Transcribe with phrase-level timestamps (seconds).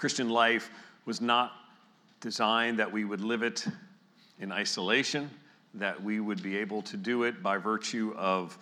[0.00, 0.70] Christian life
[1.04, 1.52] was not
[2.22, 3.66] designed that we would live it
[4.38, 5.28] in isolation,
[5.74, 8.56] that we would be able to do it by virtue of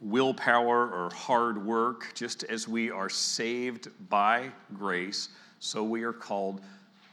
[0.00, 5.28] willpower or hard work, just as we are saved by grace,
[5.60, 6.62] so we are called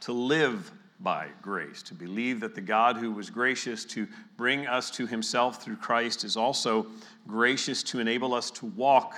[0.00, 4.08] to live by grace, to believe that the God who was gracious to
[4.38, 6.86] bring us to himself through Christ is also
[7.28, 9.16] gracious to enable us to walk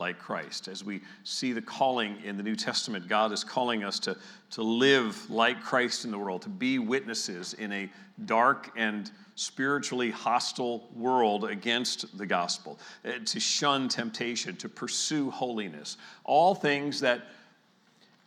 [0.00, 0.66] like Christ.
[0.66, 4.16] As we see the calling in the New Testament, God is calling us to,
[4.52, 7.90] to live like Christ in the world, to be witnesses in a
[8.24, 15.96] dark and spiritually hostile world against the gospel, eh, to shun temptation, to pursue holiness.
[16.24, 17.22] All things that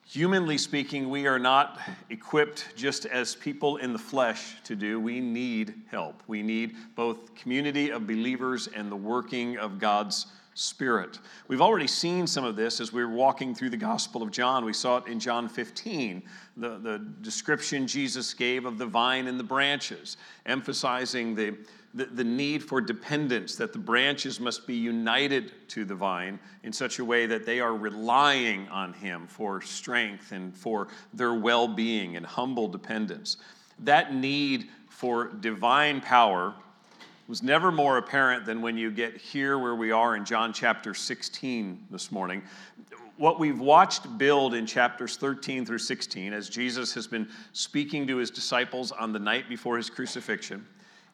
[0.06, 1.80] Humanly speaking, we are not
[2.10, 5.00] equipped just as people in the flesh to do.
[5.00, 6.22] We need help.
[6.28, 11.20] We need both community of believers and the working of God's Spirit.
[11.48, 14.66] We've already seen some of this as we were walking through the Gospel of John.
[14.66, 16.24] We saw it in John 15,
[16.58, 21.58] the, the description Jesus gave of the vine and the branches, emphasizing the,
[21.94, 26.72] the, the need for dependence, that the branches must be united to the vine in
[26.72, 31.68] such a way that they are relying on Him for strength and for their well
[31.68, 33.38] being and humble dependence.
[33.80, 36.54] That need for divine power
[37.28, 40.94] was never more apparent than when you get here where we are in John chapter
[40.94, 42.44] 16 this morning.
[43.18, 48.18] What we've watched build in chapters 13 through 16, as Jesus has been speaking to
[48.18, 50.66] his disciples on the night before his crucifixion,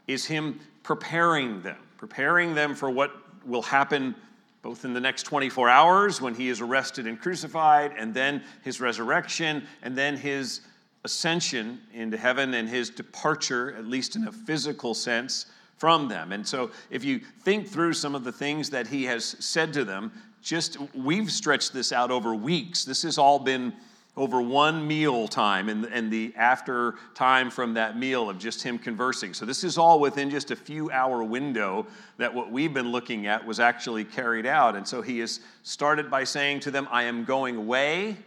[0.07, 3.11] is him preparing them, preparing them for what
[3.45, 4.15] will happen
[4.61, 8.81] both in the next 24 hours when he is arrested and crucified, and then his
[8.81, 10.61] resurrection, and then his
[11.05, 15.45] ascension into heaven and his departure, at least in a physical sense,
[15.79, 16.33] from them.
[16.33, 19.85] And so, if you think through some of the things that he has said to
[19.85, 20.11] them,
[20.43, 22.85] just we've stretched this out over weeks.
[22.85, 23.73] This has all been
[24.17, 28.77] over one meal time and, and the after time from that meal of just him
[28.77, 29.33] conversing.
[29.33, 33.25] So, this is all within just a few hour window that what we've been looking
[33.27, 34.75] at was actually carried out.
[34.75, 38.17] And so, he has started by saying to them, I am going away,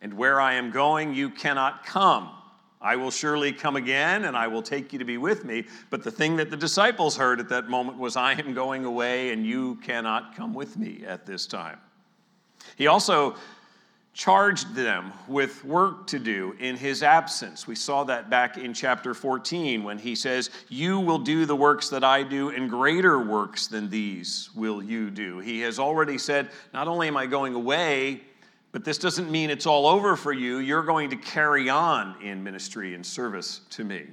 [0.00, 2.30] and where I am going, you cannot come.
[2.80, 5.64] I will surely come again and I will take you to be with me.
[5.90, 9.32] But the thing that the disciples heard at that moment was, I am going away
[9.32, 11.78] and you cannot come with me at this time.
[12.76, 13.36] He also
[14.18, 17.68] charged them with work to do in his absence.
[17.68, 21.88] We saw that back in chapter 14 when he says, You will do the works
[21.90, 25.38] that I do, and greater works than these will you do.
[25.38, 28.22] He has already said, Not only am I going away,
[28.72, 30.58] but this doesn't mean it's all over for you.
[30.58, 34.06] You're going to carry on in ministry and service to me.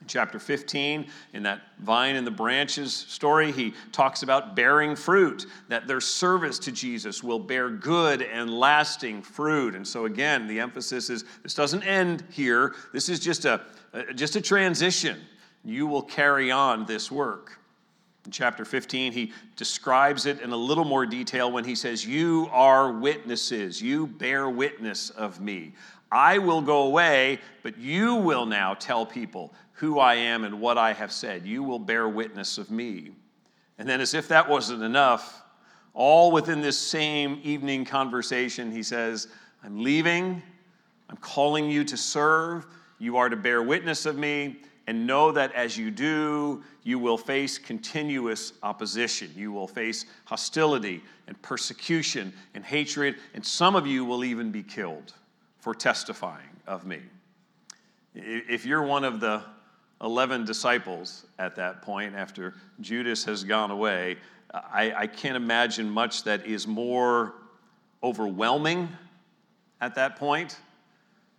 [0.00, 5.46] In chapter 15, in that vine and the branches story, he talks about bearing fruit,
[5.68, 9.74] that their service to Jesus will bear good and lasting fruit.
[9.74, 12.74] And so, again, the emphasis is this doesn't end here.
[12.92, 13.62] This is just a,
[13.92, 15.18] uh, just a transition.
[15.64, 17.59] You will carry on this work.
[18.30, 22.48] In chapter 15, he describes it in a little more detail when he says, You
[22.52, 23.82] are witnesses.
[23.82, 25.72] You bear witness of me.
[26.12, 30.78] I will go away, but you will now tell people who I am and what
[30.78, 31.44] I have said.
[31.44, 33.10] You will bear witness of me.
[33.80, 35.42] And then, as if that wasn't enough,
[35.92, 39.26] all within this same evening conversation, he says,
[39.64, 40.40] I'm leaving.
[41.08, 42.64] I'm calling you to serve.
[43.00, 47.16] You are to bear witness of me and know that as you do, you will
[47.16, 49.30] face continuous opposition.
[49.36, 54.64] You will face hostility and persecution and hatred, and some of you will even be
[54.64, 55.12] killed
[55.60, 56.98] for testifying of me.
[58.16, 59.44] If you're one of the
[60.00, 64.16] 11 disciples at that point, after Judas has gone away,
[64.52, 67.34] I, I can't imagine much that is more
[68.02, 68.88] overwhelming
[69.80, 70.58] at that point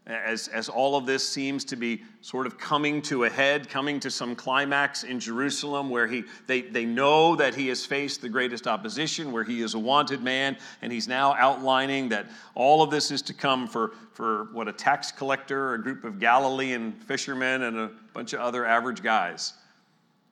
[0.07, 3.99] as, as all of this seems to be sort of coming to a head, coming
[3.99, 8.29] to some climax in Jerusalem where he, they, they know that he has faced the
[8.29, 12.25] greatest opposition, where he is a wanted man, and he's now outlining that
[12.55, 16.19] all of this is to come for, for what a tax collector, a group of
[16.19, 19.53] Galilean fishermen, and a bunch of other average guys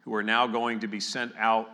[0.02, 1.70] who are now going to be sent out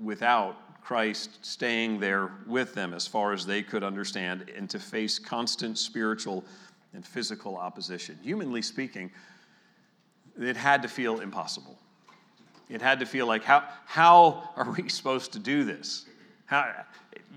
[0.00, 5.18] without Christ staying there with them as far as they could understand and to face
[5.18, 6.44] constant spiritual
[6.94, 8.18] and physical opposition.
[8.22, 9.10] Humanly speaking,
[10.40, 11.78] it had to feel impossible.
[12.70, 16.06] It had to feel like, how, how are we supposed to do this?
[16.46, 16.72] How,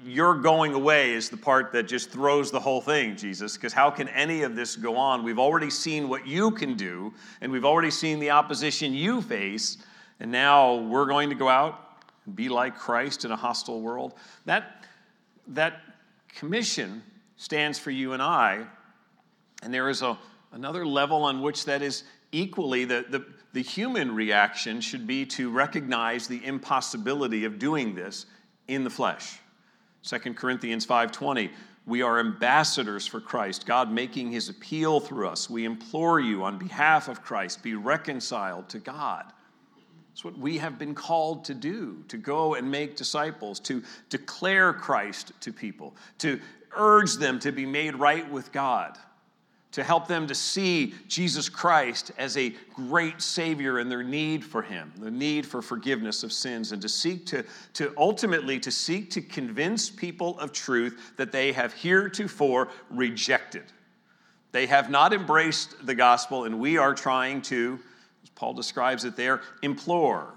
[0.05, 3.89] your going away is the part that just throws the whole thing, Jesus, because how
[3.89, 5.23] can any of this go on?
[5.23, 9.77] We've already seen what you can do, and we've already seen the opposition you face,
[10.19, 14.13] and now we're going to go out and be like Christ in a hostile world.
[14.45, 14.85] That,
[15.47, 15.81] that
[16.35, 17.01] commission
[17.37, 18.65] stands for you and I
[19.63, 20.17] And there is a,
[20.51, 25.49] another level on which that is equally the, the, the human reaction should be to
[25.49, 28.25] recognize the impossibility of doing this
[28.67, 29.39] in the flesh.
[30.03, 31.49] 2 Corinthians 5:20
[31.85, 35.49] we are ambassadors for Christ, God making his appeal through us.
[35.49, 39.23] We implore you on behalf of Christ, be reconciled to God.
[40.11, 44.73] It's what we have been called to do to go and make disciples, to declare
[44.73, 46.41] Christ to people, to
[46.75, 48.97] urge them to be made right with God
[49.71, 54.61] to help them to see Jesus Christ as a great Savior and their need for
[54.61, 57.43] Him, the need for forgiveness of sins, and to seek to,
[57.73, 63.65] to ultimately to seek to convince people of truth that they have heretofore rejected.
[64.51, 67.77] They have not embraced the gospel, and we are trying to,
[68.23, 70.33] as Paul describes it there, implore,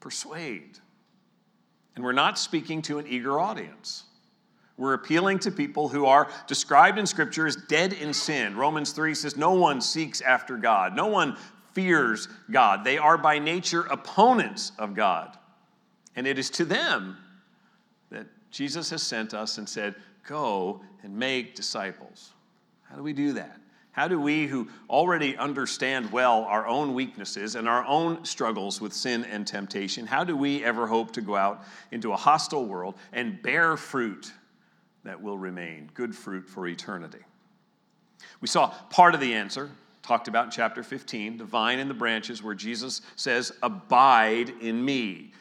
[0.00, 0.78] persuade.
[1.94, 4.04] And we're not speaking to an eager audience.
[4.78, 8.56] We're appealing to people who are described in Scripture as dead in sin.
[8.56, 11.36] Romans 3 says, No one seeks after God, no one
[11.74, 12.84] fears God.
[12.84, 15.36] They are by nature opponents of God.
[16.14, 17.16] And it is to them
[18.10, 19.96] that Jesus has sent us and said,
[20.26, 22.30] Go and make disciples.
[22.84, 23.58] How do we do that?
[23.90, 28.92] How do we, who already understand well our own weaknesses and our own struggles with
[28.92, 32.94] sin and temptation, how do we ever hope to go out into a hostile world
[33.12, 34.32] and bear fruit
[35.04, 37.20] that will remain, good fruit for eternity.
[38.40, 39.70] We saw part of the answer
[40.02, 44.82] talked about in chapter 15, the vine and the branches, where Jesus says, Abide in
[44.82, 45.32] me.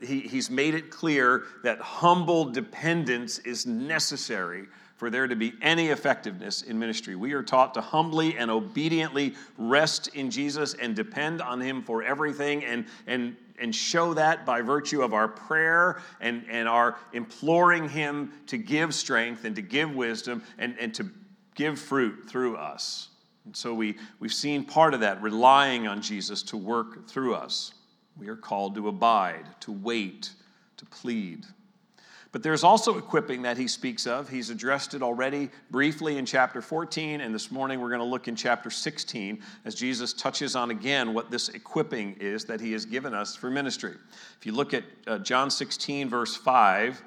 [0.00, 4.66] He's made it clear that humble dependence is necessary
[4.96, 7.16] for there to be any effectiveness in ministry.
[7.16, 12.02] We are taught to humbly and obediently rest in Jesus and depend on Him for
[12.02, 17.88] everything and, and and show that by virtue of our prayer and, and our imploring
[17.88, 21.10] Him to give strength and to give wisdom and, and to
[21.54, 23.08] give fruit through us.
[23.44, 27.72] And so we, we've seen part of that, relying on Jesus to work through us.
[28.18, 30.30] We are called to abide, to wait,
[30.78, 31.46] to plead.
[32.36, 34.28] But there's also equipping that he speaks of.
[34.28, 38.28] He's addressed it already briefly in chapter 14, and this morning we're going to look
[38.28, 42.84] in chapter 16 as Jesus touches on again what this equipping is that he has
[42.84, 43.94] given us for ministry.
[44.38, 47.02] If you look at uh, John 16, verse 5,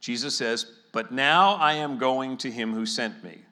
[0.00, 3.42] Jesus says, But now I am going to him who sent me.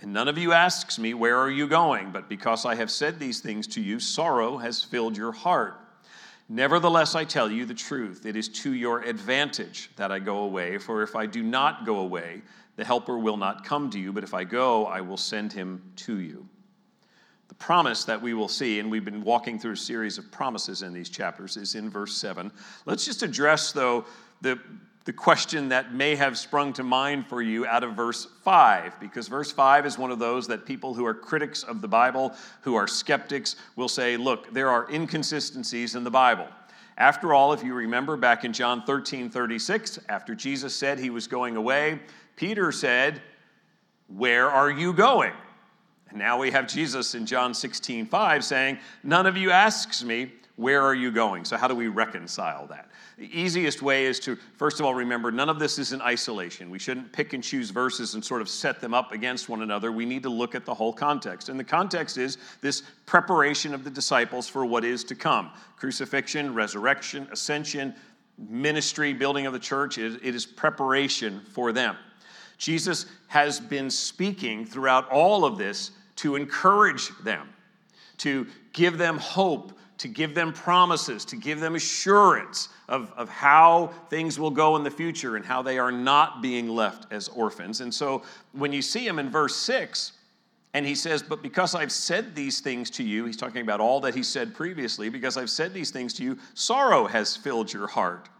[0.00, 2.12] And none of you asks me, Where are you going?
[2.12, 5.74] But because I have said these things to you, sorrow has filled your heart.
[6.52, 8.26] Nevertheless, I tell you the truth.
[8.26, 12.00] It is to your advantage that I go away, for if I do not go
[12.00, 12.42] away,
[12.74, 15.80] the Helper will not come to you, but if I go, I will send him
[15.94, 16.48] to you.
[17.46, 20.82] The promise that we will see, and we've been walking through a series of promises
[20.82, 22.50] in these chapters, is in verse 7.
[22.84, 24.04] Let's just address, though,
[24.40, 24.58] the
[25.04, 29.28] the question that may have sprung to mind for you out of verse 5, because
[29.28, 32.74] verse 5 is one of those that people who are critics of the Bible, who
[32.74, 36.46] are skeptics, will say, look, there are inconsistencies in the Bible.
[36.98, 41.26] After all, if you remember back in John 13 36, after Jesus said he was
[41.26, 41.98] going away,
[42.36, 43.22] Peter said,
[44.08, 45.32] Where are you going?
[46.10, 50.32] And now we have Jesus in John 16 5 saying, None of you asks me,
[50.60, 51.46] Where are you going?
[51.46, 52.90] So, how do we reconcile that?
[53.16, 56.68] The easiest way is to, first of all, remember none of this is in isolation.
[56.68, 59.90] We shouldn't pick and choose verses and sort of set them up against one another.
[59.90, 61.48] We need to look at the whole context.
[61.48, 66.52] And the context is this preparation of the disciples for what is to come crucifixion,
[66.52, 67.94] resurrection, ascension,
[68.36, 69.96] ministry, building of the church.
[69.96, 71.96] It is preparation for them.
[72.58, 77.48] Jesus has been speaking throughout all of this to encourage them,
[78.18, 83.88] to give them hope, to give them promises, to give them assurance of, of how
[84.08, 87.82] things will go in the future and how they are not being left as orphans.
[87.82, 90.12] And so when you see him in verse 6,
[90.72, 94.00] and he says, But because I've said these things to you, he's talking about all
[94.00, 97.86] that he said previously, because I've said these things to you, sorrow has filled your
[97.86, 98.30] heart.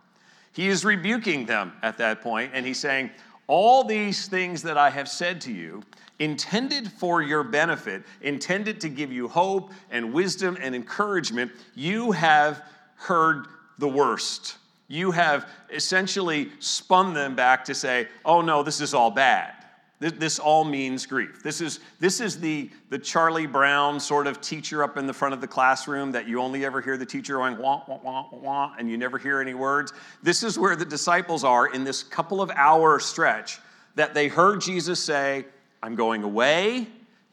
[0.53, 3.11] He is rebuking them at that point, and he's saying,
[3.49, 5.83] All these things that I have said to you,
[6.21, 12.63] intended for your benefit, intended to give you hope and wisdom and encouragement, you have
[12.95, 13.47] heard
[13.79, 14.59] the worst.
[14.87, 19.55] You have essentially spun them back to say, oh no, this is all bad.
[19.99, 21.43] This, all means grief.
[21.43, 25.35] This is, this is the, the Charlie Brown sort of teacher up in the front
[25.35, 28.39] of the classroom that you only ever hear the teacher going wah, wah, wah, wah,
[28.39, 29.93] wah, and you never hear any words.
[30.23, 33.59] This is where the disciples are in this couple of hour stretch
[33.95, 35.45] that they heard Jesus say,
[35.83, 36.87] I'm going away.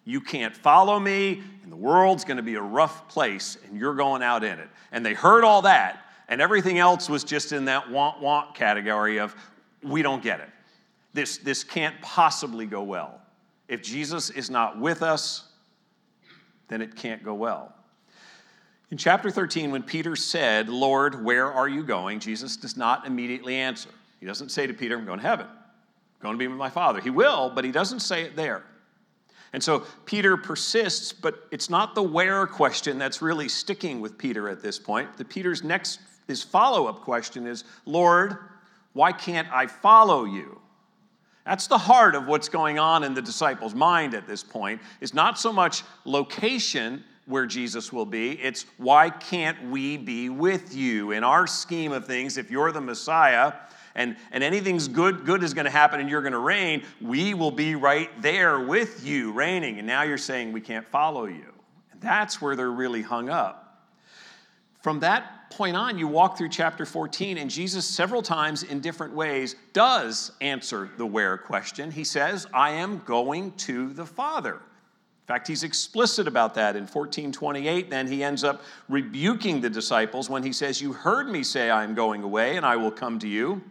[0.05, 3.95] You can't follow me, and the world's going to be a rough place, and you're
[3.95, 4.69] going out in it.
[4.91, 9.19] And they heard all that, and everything else was just in that want want category
[9.19, 9.35] of
[9.83, 10.49] we don't get it.
[11.13, 13.19] This, this can't possibly go well.
[13.67, 15.45] If Jesus is not with us,
[16.67, 17.73] then it can't go well.
[18.89, 22.19] In chapter 13, when Peter said, Lord, where are you going?
[22.19, 23.89] Jesus does not immediately answer.
[24.19, 25.47] He doesn't say to Peter, I'm going to heaven,
[26.21, 26.99] going to be with my Father.
[26.99, 28.63] He will, but he doesn't say it there.
[29.53, 34.49] And so Peter persists, but it's not the where question that's really sticking with Peter
[34.49, 35.15] at this point.
[35.17, 38.37] The Peter's next his follow-up question is, Lord,
[38.93, 40.59] why can't I follow you?
[41.45, 44.81] That's the heart of what's going on in the disciples' mind at this point.
[44.99, 48.31] Is not so much location where Jesus will be.
[48.41, 51.11] It's why can't we be with you?
[51.11, 53.53] In our scheme of things, if you're the Messiah
[53.97, 57.33] and, and anything's good, good is going to happen and you're going to reign, we
[57.33, 59.79] will be right there with you reigning.
[59.79, 61.51] And now you're saying we can't follow you.
[61.91, 63.89] And that's where they're really hung up.
[64.81, 69.13] From that point on, you walk through chapter 14, and Jesus, several times in different
[69.13, 71.89] ways, does answer the where question.
[71.91, 74.53] He says, I am going to the Father.
[74.53, 77.89] In fact, he's explicit about that in 1428.
[77.89, 81.83] Then he ends up rebuking the disciples when he says, You heard me say, I
[81.83, 83.61] am going away, and I will come to you.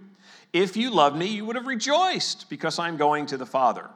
[0.52, 3.88] If you loved me, you would have rejoiced because I'm going to the Father.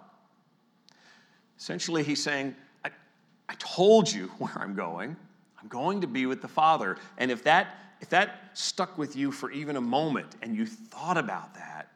[1.58, 2.54] Essentially, he's saying,
[2.84, 2.90] I,
[3.48, 5.16] I told you where I'm going.
[5.60, 6.96] I'm going to be with the Father.
[7.18, 11.18] And if that, if that stuck with you for even a moment and you thought
[11.18, 11.90] about that,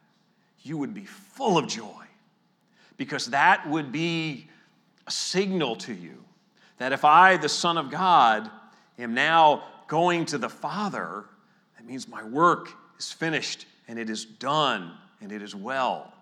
[0.62, 2.04] you would be full of joy
[2.96, 4.48] because that would be
[5.06, 6.24] a signal to you
[6.78, 8.50] that if I, the Son of God,
[8.98, 11.24] am now going to the Father,
[11.76, 16.12] that means my work is finished and it is done and it is well.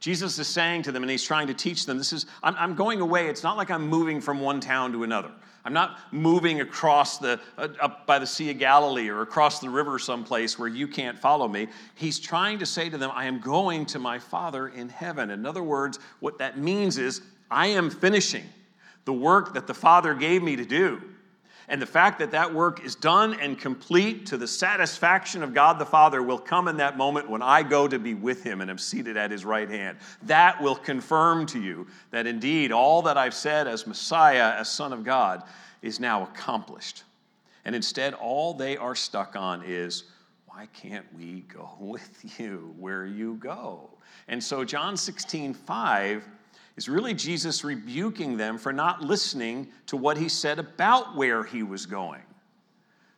[0.00, 2.74] Jesus is saying to them, and he's trying to teach them, this is, I'm, I'm
[2.74, 3.28] going away.
[3.28, 5.30] It's not like I'm moving from one town to another.
[5.64, 9.70] I'm not moving across the, uh, up by the Sea of Galilee or across the
[9.70, 11.68] river someplace where you can't follow me.
[11.94, 15.30] He's trying to say to them, I am going to my Father in heaven.
[15.30, 18.44] In other words, what that means is, I am finishing
[19.04, 21.00] the work that the Father gave me to do.
[21.72, 25.78] And the fact that that work is done and complete to the satisfaction of God
[25.78, 28.70] the Father will come in that moment when I go to be with Him and
[28.70, 29.96] am seated at His right hand.
[30.24, 34.92] That will confirm to you that indeed all that I've said as Messiah, as Son
[34.92, 35.44] of God,
[35.80, 37.04] is now accomplished.
[37.64, 40.04] And instead, all they are stuck on is,
[40.44, 43.88] why can't we go with you where you go?
[44.28, 46.28] And so, John 16, 5
[46.76, 51.62] is really Jesus rebuking them for not listening to what he said about where he
[51.62, 52.22] was going.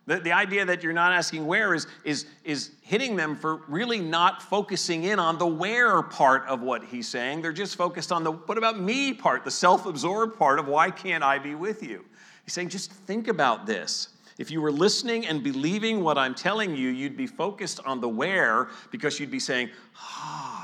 [0.07, 4.01] The, the idea that you're not asking where is, is, is hitting them for really
[4.01, 7.41] not focusing in on the where part of what he's saying.
[7.41, 10.91] They're just focused on the what about me part, the self absorbed part of why
[10.91, 12.05] can't I be with you?
[12.45, 14.09] He's saying, just think about this.
[14.37, 18.09] If you were listening and believing what I'm telling you, you'd be focused on the
[18.09, 20.64] where because you'd be saying, ah,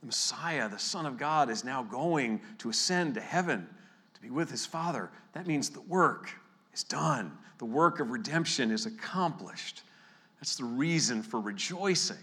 [0.00, 3.66] the Messiah, the Son of God, is now going to ascend to heaven
[4.14, 5.10] to be with his Father.
[5.32, 6.30] That means the work
[6.72, 9.82] is done, the work of redemption is accomplished.
[10.40, 12.16] That's the reason for rejoicing.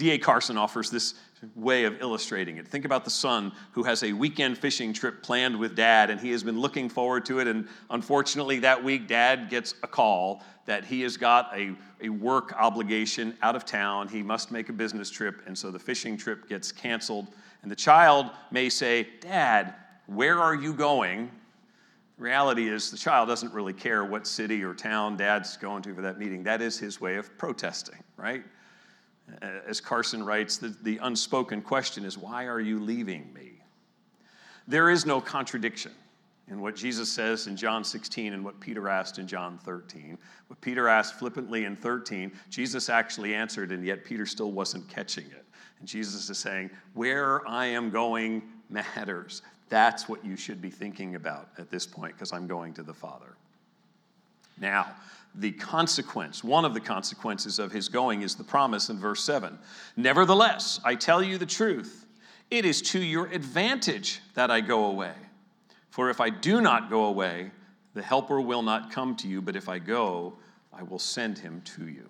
[0.00, 0.16] D.A.
[0.16, 1.12] Carson offers this
[1.54, 2.66] way of illustrating it.
[2.66, 6.30] Think about the son who has a weekend fishing trip planned with dad, and he
[6.30, 7.46] has been looking forward to it.
[7.46, 12.54] And unfortunately, that week, dad gets a call that he has got a, a work
[12.58, 14.08] obligation out of town.
[14.08, 17.26] He must make a business trip, and so the fishing trip gets canceled.
[17.60, 19.74] And the child may say, Dad,
[20.06, 21.30] where are you going?
[22.16, 26.00] Reality is, the child doesn't really care what city or town dad's going to for
[26.00, 26.42] that meeting.
[26.44, 28.42] That is his way of protesting, right?
[29.66, 33.62] As Carson writes, the, the unspoken question is, Why are you leaving me?
[34.68, 35.92] There is no contradiction
[36.48, 40.18] in what Jesus says in John 16 and what Peter asked in John 13.
[40.48, 45.26] What Peter asked flippantly in 13, Jesus actually answered, and yet Peter still wasn't catching
[45.26, 45.44] it.
[45.78, 49.42] And Jesus is saying, Where I am going matters.
[49.68, 52.94] That's what you should be thinking about at this point, because I'm going to the
[52.94, 53.36] Father.
[54.60, 54.86] Now,
[55.34, 59.58] the consequence, one of the consequences of his going is the promise in verse 7.
[59.96, 62.06] Nevertheless, I tell you the truth,
[62.50, 65.14] it is to your advantage that I go away.
[65.90, 67.50] For if I do not go away,
[67.94, 70.34] the Helper will not come to you, but if I go,
[70.72, 72.08] I will send him to you.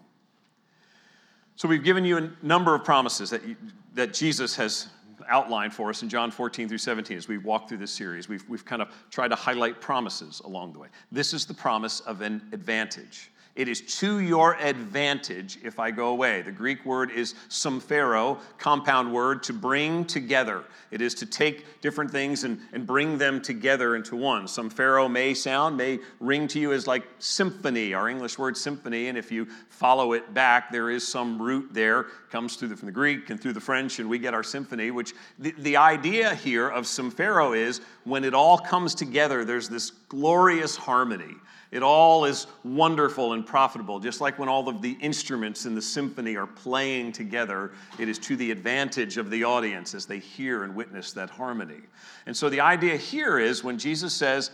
[1.56, 3.56] So we've given you a number of promises that, you,
[3.94, 4.88] that Jesus has
[5.30, 8.28] outlined for us in John 14 through 17 as we've walked through this series.
[8.28, 10.88] We've, we've kind of tried to highlight promises along the way.
[11.10, 13.30] This is the promise of an advantage.
[13.56, 16.40] It is to your advantage if I go away.
[16.42, 20.64] The Greek word is symphero, compound word, to bring together.
[20.92, 24.44] It is to take different things and, and bring them together into one.
[24.46, 29.18] Symphero may sound, may ring to you as like symphony, our English word symphony, and
[29.18, 32.92] if you follow it back, there is some root there, comes through the, from the
[32.92, 36.68] Greek and through the French, and we get our symphony, which the, the idea here
[36.68, 41.34] of symphero is when it all comes together, there's this glorious harmony.
[41.70, 44.00] It all is wonderful and profitable.
[44.00, 48.18] Just like when all of the instruments in the symphony are playing together, it is
[48.20, 51.80] to the advantage of the audience as they hear and witness that harmony.
[52.26, 54.50] And so the idea here is when Jesus says,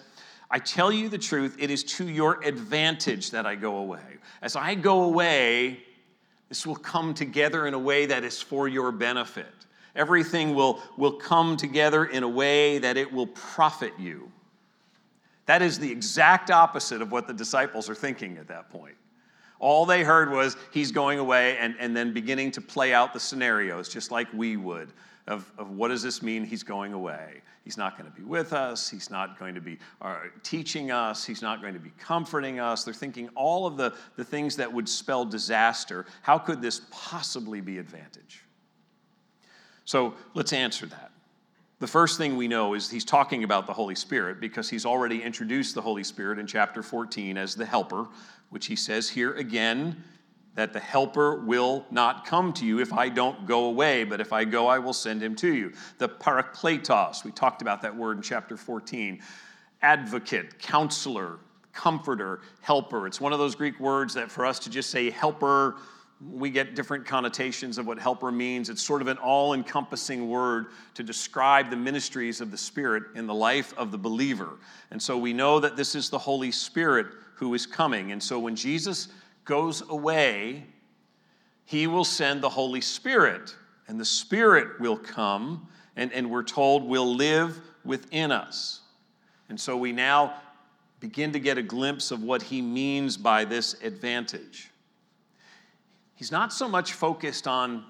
[0.51, 4.19] I tell you the truth, it is to your advantage that I go away.
[4.43, 5.81] As I go away,
[6.51, 9.47] this will come together in a way that is for your benefit.
[9.97, 14.31] Everything will, will come together in a way that it will profit you.
[15.47, 18.97] That is the exact opposite of what the disciples are thinking at that point.
[19.59, 23.21] All they heard was he's going away and, and then beginning to play out the
[23.21, 24.93] scenarios, just like we would,
[25.27, 27.41] of, of what does this mean he's going away?
[27.65, 28.89] He's not going to be with us.
[28.89, 31.25] He's not going to be uh, teaching us.
[31.25, 32.85] He's not going to be comforting us.
[32.85, 36.07] They're thinking all of the, the things that would spell disaster.
[36.23, 38.45] How could this possibly be advantage?
[39.85, 41.11] So let's answer that.
[41.79, 45.23] The first thing we know is he's talking about the Holy Spirit because he's already
[45.23, 48.09] introduced the Holy Spirit in chapter 14 as the helper,
[48.49, 50.03] which he says here again
[50.55, 54.33] that the helper will not come to you if I don't go away, but if
[54.33, 55.75] I go, I will send him to you.
[55.99, 59.21] The parakletos, we talked about that word in chapter 14.
[59.83, 61.41] Advocate, counselor,
[61.75, 63.07] comforter, helper.
[63.07, 65.77] It's one of those Greek words that for us to just say helper,
[66.21, 68.71] we get different connotations of what helper means.
[68.71, 73.27] It's sort of an all encompassing word to describe the ministries of the Spirit in
[73.27, 74.57] the life of the believer.
[74.91, 78.13] And so we know that this is the Holy Spirit who is coming.
[78.13, 79.09] And so when Jesus
[79.45, 80.65] goes away,
[81.67, 83.55] he will send the Holy Spirit,
[83.89, 88.81] and the Spirit will come, and, and we're told will live within us.
[89.51, 90.35] And so we now
[91.01, 94.71] begin to get a glimpse of what he means by this advantage
[96.17, 97.85] he's not so much focused on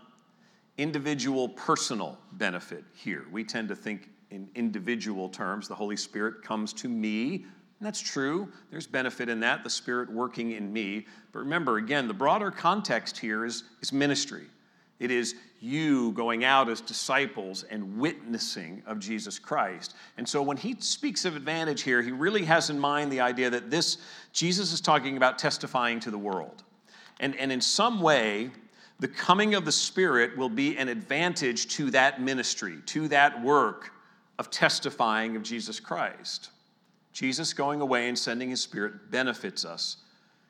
[0.78, 3.25] individual personal benefit here.
[3.33, 5.68] We tend to think in individual terms.
[5.68, 7.47] The Holy Spirit comes to me.
[7.78, 8.49] And that's true.
[8.71, 11.06] There's benefit in that, the Spirit working in me.
[11.32, 14.47] But remember, again, the broader context here is, is ministry.
[14.99, 19.95] It is you going out as disciples and witnessing of Jesus Christ.
[20.17, 23.50] And so when he speaks of advantage here, he really has in mind the idea
[23.50, 23.99] that this,
[24.32, 26.62] Jesus is talking about testifying to the world.
[27.21, 28.50] And, and in some way,
[28.99, 33.93] the coming of the Spirit will be an advantage to that ministry, to that work
[34.39, 36.50] of testifying of Jesus Christ.
[37.13, 39.99] Jesus going away and sending his Spirit benefits us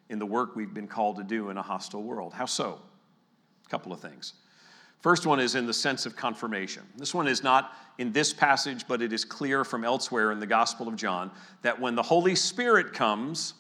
[0.09, 2.33] in the work we've been called to do in a hostile world.
[2.33, 2.81] How so?
[3.65, 4.35] A couple of things.
[5.01, 6.83] First one is in the sense of confirmation.
[6.97, 10.47] This one is not in this passage, but it is clear from elsewhere in the
[10.47, 11.31] Gospel of John
[11.63, 13.55] that when the Holy Spirit comes,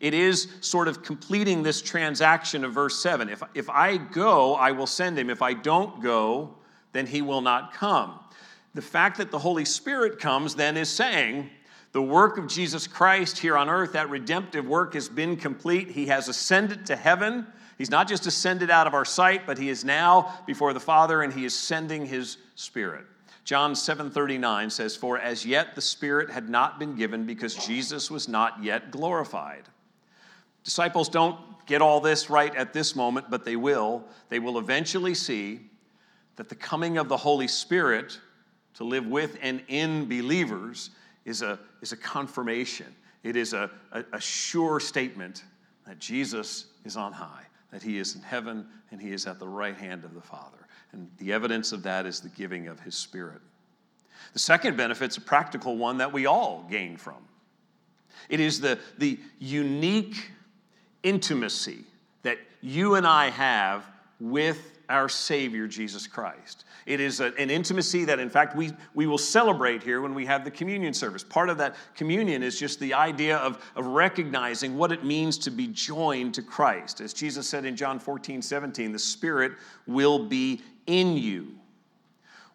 [0.00, 3.28] it is sort of completing this transaction of verse 7.
[3.28, 5.30] If, if I go, I will send him.
[5.30, 6.54] If I don't go,
[6.92, 8.20] then he will not come.
[8.74, 11.50] The fact that the Holy Spirit comes then is saying
[11.92, 15.90] the work of Jesus Christ here on earth, that redemptive work has been complete.
[15.90, 17.46] He has ascended to heaven.
[17.78, 21.22] He's not just ascended out of our sight, but he is now before the Father
[21.22, 23.06] and he is sending his Spirit.
[23.44, 28.26] John 7:39 says for as yet the spirit had not been given because Jesus was
[28.28, 29.62] not yet glorified.
[30.66, 34.02] Disciples don't get all this right at this moment, but they will.
[34.30, 35.60] They will eventually see
[36.34, 38.18] that the coming of the Holy Spirit
[38.74, 40.90] to live with and in believers
[41.24, 42.92] is a, is a confirmation.
[43.22, 45.44] It is a, a, a sure statement
[45.86, 49.46] that Jesus is on high, that he is in heaven and he is at the
[49.46, 50.66] right hand of the Father.
[50.90, 53.40] And the evidence of that is the giving of his Spirit.
[54.32, 57.18] The second benefit is a practical one that we all gain from.
[58.28, 60.32] It is the, the unique
[61.06, 61.84] intimacy
[62.22, 63.86] that you and I have
[64.18, 66.64] with our Savior, Jesus Christ.
[66.84, 70.26] It is a, an intimacy that, in fact, we, we will celebrate here when we
[70.26, 71.22] have the communion service.
[71.22, 75.50] Part of that communion is just the idea of, of recognizing what it means to
[75.50, 77.00] be joined to Christ.
[77.00, 79.52] As Jesus said in John 14, 17, the Spirit
[79.86, 81.54] will be in you.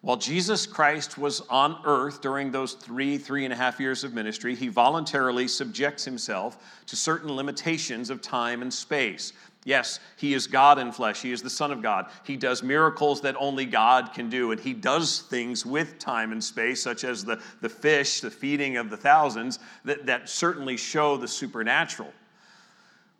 [0.02, 4.12] While Jesus Christ was on earth during those three, three and a half years of
[4.12, 9.32] ministry, he voluntarily subjects himself to certain limitations of time and space.
[9.64, 11.22] Yes, he is God in flesh.
[11.22, 12.06] He is the Son of God.
[12.24, 16.42] He does miracles that only God can do, and he does things with time and
[16.42, 21.16] space, such as the, the fish, the feeding of the thousands, that, that certainly show
[21.16, 22.12] the supernatural.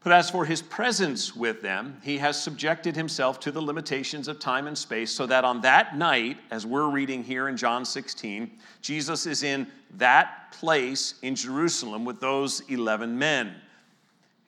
[0.04, 4.40] But as for his presence with them, he has subjected himself to the limitations of
[4.40, 8.50] time and space, so that on that night, as we're reading here in John 16,
[8.80, 9.66] Jesus is in
[9.98, 13.54] that place in Jerusalem with those 11 men.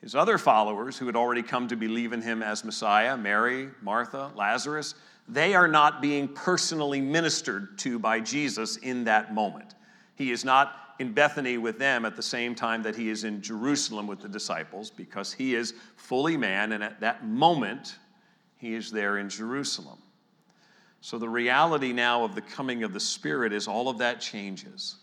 [0.01, 4.33] His other followers, who had already come to believe in him as Messiah, Mary, Martha,
[4.35, 4.97] Lazarus,
[5.29, 9.75] they are not being personally ministered to by Jesus in that moment.
[10.17, 13.43] He is not in Bethany with them at the same time that he is in
[13.43, 17.97] Jerusalem with the disciples because he is fully man, and at that moment,
[18.57, 19.99] he is there in Jerusalem.
[21.01, 24.97] So the reality now of the coming of the Spirit is all of that changes.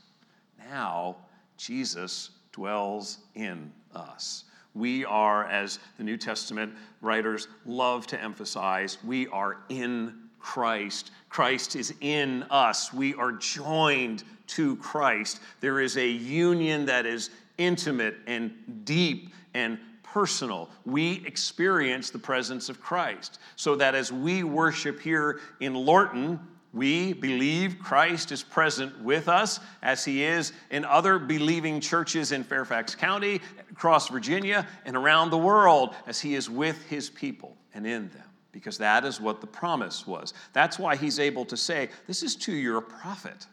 [0.69, 1.17] Now,
[1.57, 4.45] Jesus dwells in us.
[4.73, 11.11] We are, as the New Testament writers love to emphasize, we are in Christ.
[11.29, 12.91] Christ is in us.
[12.91, 15.39] We are joined to Christ.
[15.61, 20.69] There is a union that is intimate and deep and personal.
[20.85, 23.39] We experience the presence of Christ.
[23.55, 26.39] So that as we worship here in Lorton,
[26.73, 32.43] we believe Christ is present with us as he is in other believing churches in
[32.43, 37.85] Fairfax County, across Virginia, and around the world as he is with his people and
[37.85, 40.33] in them because that is what the promise was.
[40.53, 43.47] That's why he's able to say, This is to your profit.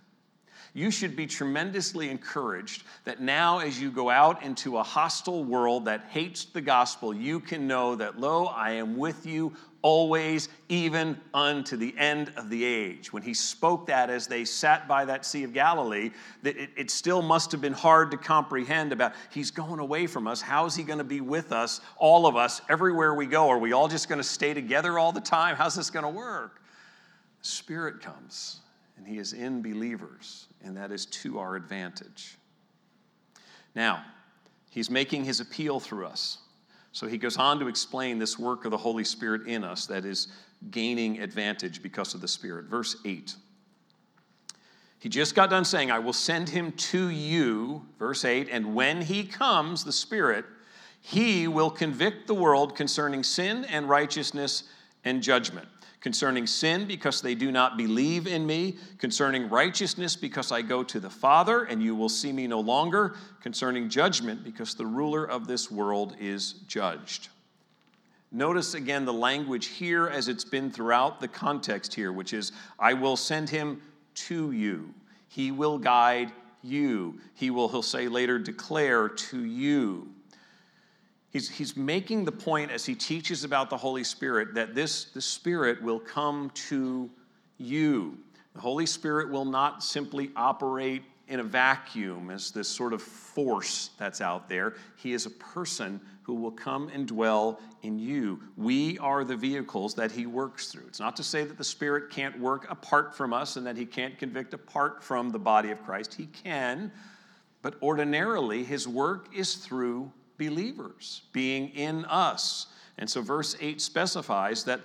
[0.75, 5.87] You should be tremendously encouraged that now, as you go out into a hostile world
[5.87, 11.19] that hates the gospel, you can know that, lo, I am with you always, even
[11.33, 13.13] unto the end of the age.
[13.13, 16.11] When he spoke that as they sat by that Sea of Galilee,
[16.43, 20.27] that it, it still must have been hard to comprehend about he's going away from
[20.27, 20.41] us.
[20.41, 23.49] How is he going to be with us, all of us, everywhere we go?
[23.49, 25.55] Are we all just going to stay together all the time?
[25.55, 26.61] How's this going to work?
[27.43, 28.61] Spirit comes,
[28.97, 32.37] and he is in believers, and that is to our advantage.
[33.77, 34.05] Now,
[34.71, 36.39] he's making his appeal through us.
[36.93, 40.05] So he goes on to explain this work of the Holy Spirit in us that
[40.05, 40.29] is
[40.71, 42.67] gaining advantage because of the Spirit.
[42.67, 43.35] Verse 8.
[44.99, 49.03] He just got done saying, I will send him to you, verse 8, and when
[49.03, 50.45] he comes, the Spirit,
[51.01, 54.65] he will convict the world concerning sin and righteousness
[55.05, 55.69] and judgment
[56.01, 61.01] concerning sin because they do not believe in me, concerning righteousness because I go to
[61.01, 65.47] the Father and you will see me no longer, concerning judgment because the ruler of
[65.47, 67.29] this world is judged.
[68.31, 72.93] Notice again the language here as it's been throughout the context here, which is, I
[72.93, 73.81] will send him
[74.15, 74.93] to you.
[75.29, 76.33] He will guide
[76.63, 77.21] you.
[77.35, 80.09] He will, he'll say later, declare to you.
[81.31, 85.21] He's, he's making the point as he teaches about the Holy Spirit that this the
[85.21, 87.11] Spirit will come to
[87.59, 88.19] you.
[88.55, 93.91] The Holy Spirit will not simply operate in a vacuum as this sort of force
[93.99, 94.75] that's out there.
[94.97, 98.41] He is a person who will come and dwell in you.
[98.57, 100.85] We are the vehicles that he works through.
[100.89, 103.85] It's not to say that the Spirit can't work apart from us and that he
[103.85, 106.15] can't convict apart from the body of Christ.
[106.15, 106.91] He can,
[107.61, 112.69] but ordinarily his work is through believers, being in us.
[112.99, 114.81] And so, verse 8 specifies that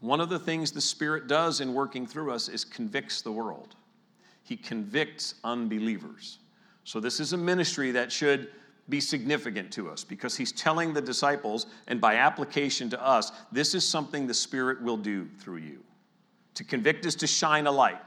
[0.00, 3.76] one of the things the Spirit does in working through us is convicts the world.
[4.42, 6.38] He convicts unbelievers.
[6.84, 8.48] So, this is a ministry that should
[8.88, 13.74] be significant to us because he's telling the disciples, and by application to us, this
[13.74, 15.82] is something the Spirit will do through you.
[16.54, 18.00] To convict is to shine a light.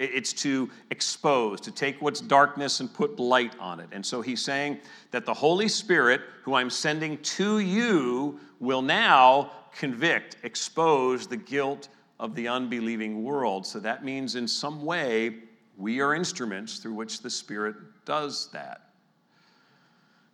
[0.00, 3.88] It's to expose, to take what's darkness and put light on it.
[3.92, 4.78] And so he's saying
[5.10, 11.88] that the Holy Spirit, who I'm sending to you, will now convict, expose the guilt
[12.18, 13.66] of the unbelieving world.
[13.66, 15.36] So that means, in some way,
[15.76, 18.90] we are instruments through which the Spirit does that.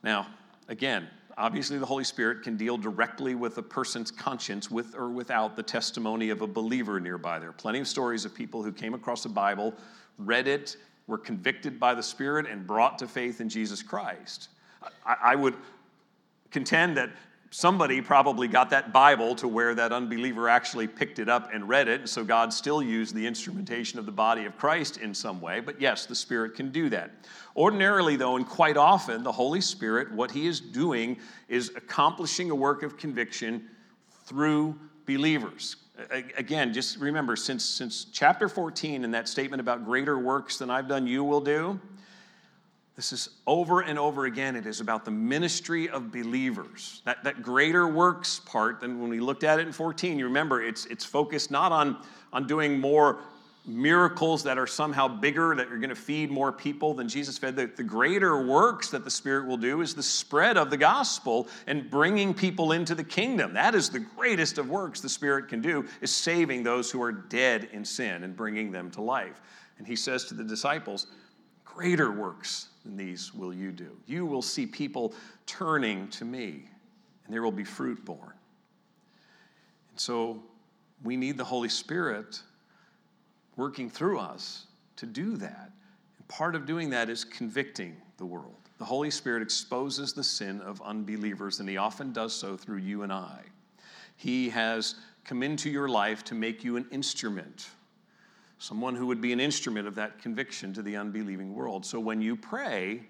[0.05, 0.29] Now,
[0.68, 5.57] again, obviously the Holy Spirit can deal directly with a person's conscience with or without
[5.57, 7.38] the testimony of a believer nearby.
[7.38, 9.75] There are plenty of stories of people who came across the Bible,
[10.18, 14.49] read it, were convicted by the Spirit, and brought to faith in Jesus Christ.
[15.05, 15.55] I, I would
[16.51, 17.11] contend that
[17.51, 21.89] somebody probably got that Bible to where that unbeliever actually picked it up and read
[21.89, 22.09] it.
[22.09, 25.61] So God still used the instrumentation of the body of Christ in some way.
[25.61, 27.11] But yes, the Spirit can do that.
[27.57, 32.55] Ordinarily, though, and quite often, the Holy Spirit, what He is doing is accomplishing a
[32.55, 33.69] work of conviction
[34.25, 35.77] through believers.
[36.37, 40.89] Again, just remember, since, since chapter 14 and that statement about greater works than I've
[40.89, 41.81] done, you will do,
[42.97, 44.57] this is over and over again.
[44.57, 47.03] It is about the ministry of believers.
[47.05, 50.19] That, that greater works part than when we looked at it in 14.
[50.19, 51.99] You remember, it's, it's focused not on,
[52.33, 53.19] on doing more
[53.67, 57.55] miracles that are somehow bigger, that you're going to feed more people than Jesus fed.
[57.55, 61.49] The, the, greater works that the Spirit will do is the spread of the gospel
[61.67, 63.53] and bringing people into the kingdom.
[63.53, 67.13] That is the greatest of works the Spirit can do, is saving those who are
[67.13, 69.41] dead in sin and bringing them to life.
[69.79, 71.09] And he says to the disciples,
[71.65, 73.96] Greater works than these will you do.
[74.07, 75.12] You will see people
[75.44, 76.68] turning to me,
[77.25, 78.33] and there will be fruit born.
[79.90, 80.42] And so
[81.03, 82.40] we need the Holy Spirit
[83.57, 85.70] working through us to do that.
[86.18, 88.55] And part of doing that is convicting the world.
[88.79, 93.03] The Holy Spirit exposes the sin of unbelievers, and He often does so through you
[93.03, 93.40] and I.
[94.16, 94.94] He has
[95.25, 97.68] come into your life to make you an instrument,
[98.59, 101.85] someone who would be an instrument of that conviction to the unbelieving world.
[101.85, 103.03] So when you pray,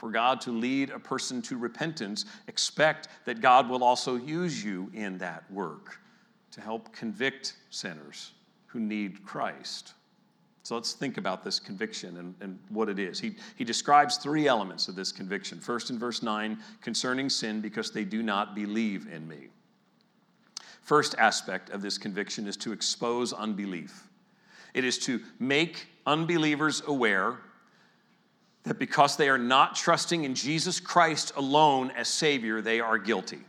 [0.00, 4.90] for God to lead a person to repentance, expect that God will also use you
[4.94, 6.00] in that work
[6.52, 8.32] to help convict sinners
[8.64, 9.92] who need Christ.
[10.62, 13.20] So let's think about this conviction and, and what it is.
[13.20, 15.60] He, he describes three elements of this conviction.
[15.60, 19.48] First, in verse 9, concerning sin, because they do not believe in me.
[20.80, 24.08] First aspect of this conviction is to expose unbelief.
[24.74, 27.38] It is to make unbelievers aware
[28.64, 33.40] that because they are not trusting in Jesus Christ alone as Savior, they are guilty.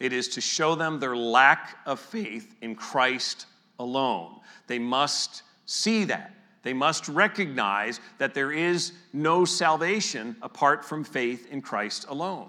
[0.00, 3.46] It is to show them their lack of faith in Christ
[3.78, 4.40] alone.
[4.66, 6.32] They must see that.
[6.62, 12.48] They must recognize that there is no salvation apart from faith in Christ alone.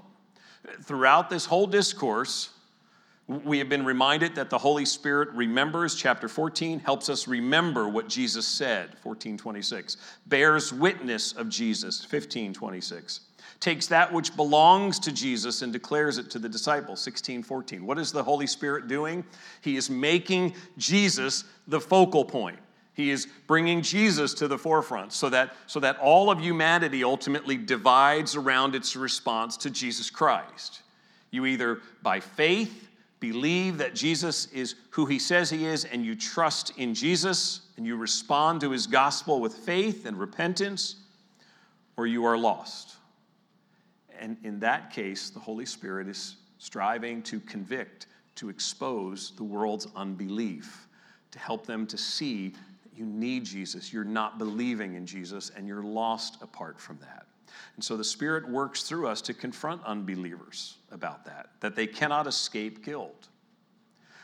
[0.84, 2.50] Throughout this whole discourse,
[3.28, 8.08] we have been reminded that the Holy Spirit remembers, chapter 14, helps us remember what
[8.08, 13.22] Jesus said, 1426, bears witness of Jesus, 1526
[13.60, 17.06] takes that which belongs to Jesus and declares it to the disciples.
[17.06, 17.86] 1614.
[17.86, 19.24] What is the Holy Spirit doing?
[19.62, 22.60] He is making Jesus the focal point.
[22.94, 27.58] He is bringing Jesus to the forefront so that, so that all of humanity ultimately
[27.58, 30.82] divides around its response to Jesus Christ.
[31.32, 32.88] You either, by faith,
[33.32, 37.86] believe that Jesus is who he says he is, and you trust in Jesus, and
[37.86, 40.96] you respond to his gospel with faith and repentance,
[41.98, 42.96] or you are lost.
[44.20, 49.88] And in that case, the Holy Spirit is striving to convict, to expose the world's
[49.96, 50.88] unbelief,
[51.32, 55.68] to help them to see that you need Jesus, you're not believing in Jesus, and
[55.68, 57.26] you're lost apart from that.
[57.76, 62.26] And so the Spirit works through us to confront unbelievers about that, that they cannot
[62.26, 63.28] escape guilt.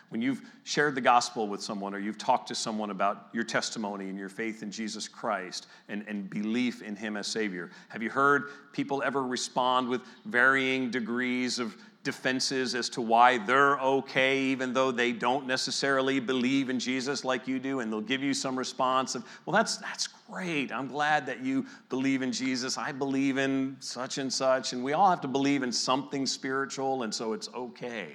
[0.09, 4.09] When you've shared the gospel with someone or you've talked to someone about your testimony
[4.09, 8.09] and your faith in Jesus Christ and, and belief in Him as Savior, have you
[8.09, 14.73] heard people ever respond with varying degrees of defenses as to why they're okay, even
[14.73, 18.57] though they don't necessarily believe in Jesus like you do, and they'll give you some
[18.57, 20.71] response of, well, that's, that's great.
[20.71, 22.77] I'm glad that you believe in Jesus.
[22.77, 27.03] I believe in such and such, and we all have to believe in something spiritual,
[27.03, 28.13] and so it's okay.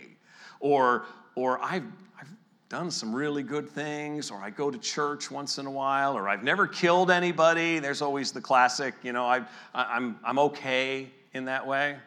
[0.59, 1.05] Or,
[1.37, 1.85] or I've,
[2.20, 2.33] I've
[2.68, 6.29] done some really good things, or I go to church once in a while, or
[6.29, 7.79] I've never killed anybody.
[7.79, 9.42] There's always the classic, you know, I,
[9.75, 11.99] I'm, I'm okay in that way.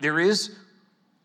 [0.00, 0.56] There is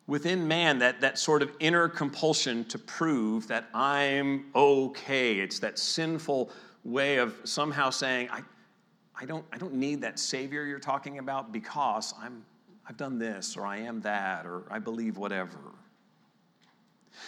[0.08, 5.40] within man that, that sort of inner compulsion to prove that I'm okay.
[5.40, 6.52] It's that sinful
[6.84, 8.42] way of somehow saying, I,
[9.16, 12.44] I, don't, I don't need that Savior you're talking about because I'm,
[12.88, 15.58] I've done this, or I am that, or I believe whatever.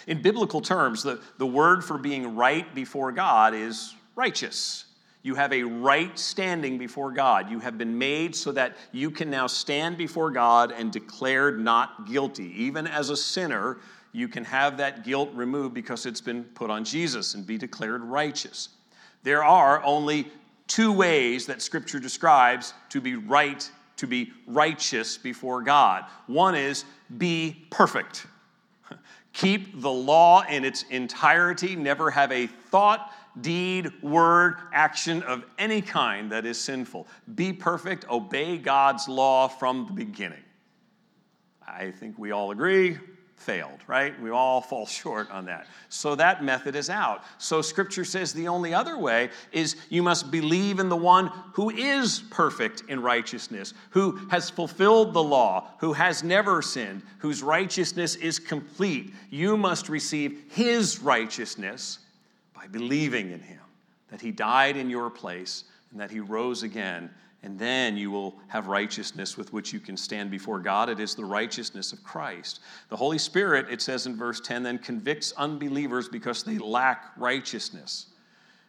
[0.06, 4.85] In biblical terms, the, the word for being right before God is righteous.
[5.26, 7.50] You have a right standing before God.
[7.50, 12.06] You have been made so that you can now stand before God and declared not
[12.06, 12.52] guilty.
[12.62, 13.78] Even as a sinner,
[14.12, 18.04] you can have that guilt removed because it's been put on Jesus and be declared
[18.04, 18.68] righteous.
[19.24, 20.30] There are only
[20.68, 26.04] two ways that Scripture describes to be right, to be righteous before God.
[26.28, 26.84] One is
[27.18, 28.28] be perfect.
[29.32, 35.82] Keep the law in its entirety, never have a thought, deed, word, action of any
[35.82, 37.06] kind that is sinful.
[37.34, 40.42] Be perfect, obey God's law from the beginning.
[41.66, 42.98] I think we all agree
[43.36, 44.18] failed, right?
[44.20, 45.66] We all fall short on that.
[45.88, 47.22] So that method is out.
[47.38, 51.70] So scripture says the only other way is you must believe in the one who
[51.70, 58.16] is perfect in righteousness, who has fulfilled the law, who has never sinned, whose righteousness
[58.16, 59.14] is complete.
[59.30, 62.00] You must receive his righteousness
[62.66, 63.60] by believing in him,
[64.10, 67.10] that he died in your place and that he rose again
[67.42, 70.88] and then you will have righteousness with which you can stand before God.
[70.88, 72.58] It is the righteousness of Christ.
[72.88, 78.06] The Holy Spirit, it says in verse 10, then convicts unbelievers because they lack righteousness.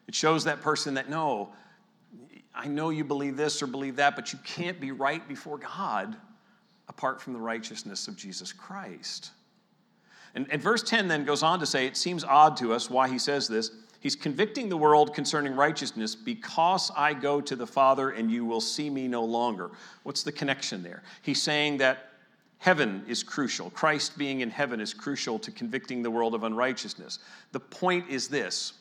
[0.07, 1.53] It shows that person that no,
[2.53, 6.15] I know you believe this or believe that, but you can't be right before God
[6.88, 9.31] apart from the righteousness of Jesus Christ.
[10.36, 13.10] And, and verse 10 then goes on to say, it seems odd to us why
[13.10, 13.71] he says this.
[13.99, 18.62] He's convicting the world concerning righteousness because I go to the Father and you will
[18.62, 19.71] see me no longer.
[20.03, 21.03] What's the connection there?
[21.21, 22.10] He's saying that
[22.60, 23.69] heaven is crucial.
[23.71, 27.19] Christ being in heaven is crucial to convicting the world of unrighteousness.
[27.51, 28.73] The point is this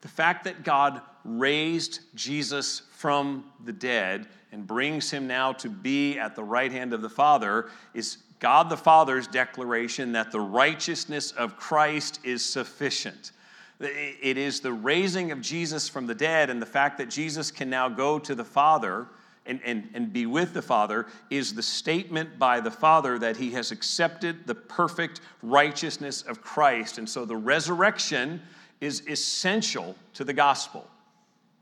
[0.00, 6.18] the fact that God raised Jesus from the dead and brings him now to be
[6.18, 11.32] at the right hand of the Father is God the Father's declaration that the righteousness
[11.32, 13.32] of Christ is sufficient.
[13.80, 17.70] It is the raising of Jesus from the dead and the fact that Jesus can
[17.70, 19.06] now go to the Father
[19.46, 23.50] and, and, and be with the Father is the statement by the Father that he
[23.52, 26.98] has accepted the perfect righteousness of Christ.
[26.98, 28.42] And so the resurrection
[28.82, 30.86] is essential to the gospel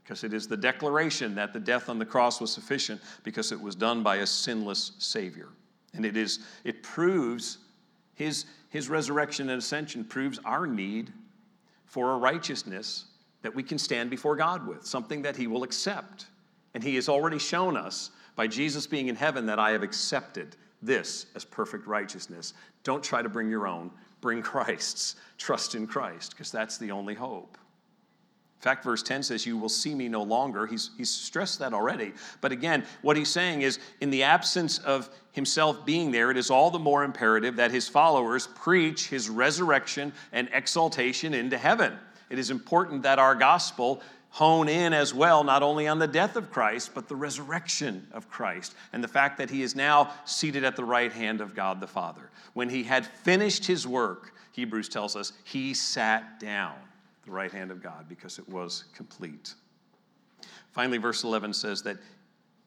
[0.03, 3.61] because it is the declaration that the death on the cross was sufficient because it
[3.61, 5.49] was done by a sinless Savior.
[5.93, 7.59] And it is, it proves
[8.15, 11.13] his, his resurrection and ascension proves our need
[11.89, 13.05] for a righteousness
[13.41, 16.27] that we can stand before God with, something that He will accept.
[16.73, 20.55] And He has already shown us by Jesus being in heaven that I have accepted
[20.81, 22.53] this as perfect righteousness.
[22.83, 25.15] Don't try to bring your own, bring Christ's.
[25.37, 27.57] Trust in Christ, because that's the only hope.
[28.59, 30.67] In fact, verse 10 says, You will see me no longer.
[30.67, 32.11] He's, he's stressed that already.
[32.41, 36.51] But again, what he's saying is, in the absence of himself being there, it is
[36.51, 41.93] all the more imperative that his followers preach his resurrection and exaltation into heaven.
[42.29, 46.35] It is important that our gospel hone in as well, not only on the death
[46.35, 50.65] of Christ, but the resurrection of Christ and the fact that he is now seated
[50.65, 52.29] at the right hand of God the Father.
[52.53, 56.75] When he had finished his work, Hebrews tells us, he sat down
[57.25, 59.53] the right hand of God because it was complete.
[60.71, 61.97] Finally, verse 11 says that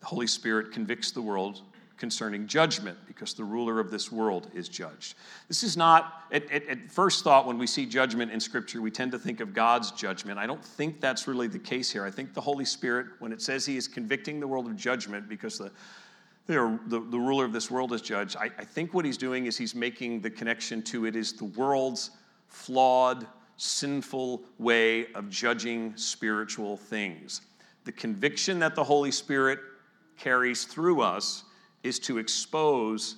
[0.00, 1.62] the Holy Spirit convicts the world
[1.96, 5.14] concerning judgment because the ruler of this world is judged.
[5.46, 8.90] This is not, at, at, at, first thought, when we see judgment in Scripture, we
[8.90, 10.36] tend to think of God's judgment.
[10.36, 12.04] I don't think that's really the case here.
[12.04, 15.28] I think the Holy Spirit, when it says He is convicting the world of judgment
[15.28, 15.70] because the
[16.46, 19.46] the, the, the ruler of this world is judged, I, I think what he's doing
[19.46, 22.10] is he's making the connection to it is the world's
[22.48, 27.42] flawed, sinful way of judging spiritual things.
[27.84, 29.60] The conviction that the Holy Spirit
[30.16, 31.44] carries through us
[31.82, 33.16] is to expose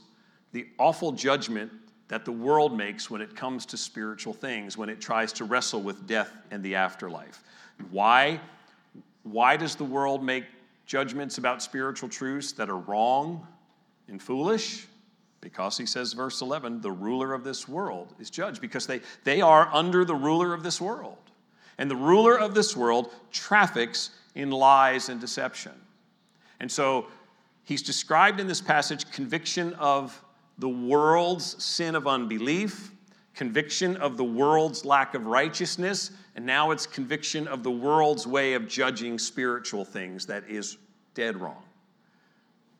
[0.53, 1.71] the awful judgment
[2.09, 5.83] that the world makes when it comes to spiritual things, when it tries to wrestle
[5.83, 7.43] with death and the afterlife.
[7.91, 8.41] Why?
[9.23, 10.45] Why does the world make
[10.87, 13.47] judgments about spiritual truths that are wrong
[14.09, 14.87] and foolish?
[15.45, 19.43] Because he says, verse 11, the ruler of this world is judged, because they, they
[19.43, 21.19] are under the ruler of this world.
[21.77, 25.73] And the ruler of this world traffics in lies and deception.
[26.61, 27.09] And so
[27.63, 30.19] he's described in this passage conviction of
[30.57, 32.91] the world's sin of unbelief,
[33.35, 38.55] conviction of the world's lack of righteousness, and now it's conviction of the world's way
[38.55, 40.79] of judging spiritual things that is
[41.13, 41.63] dead wrong.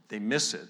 [0.09, 0.69] They miss it